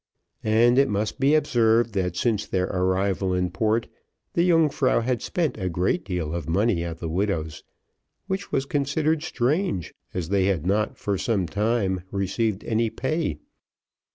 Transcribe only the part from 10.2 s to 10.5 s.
they